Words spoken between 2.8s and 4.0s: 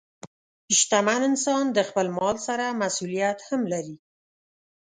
مسؤلیت هم لري.